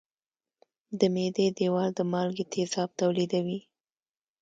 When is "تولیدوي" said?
2.99-3.59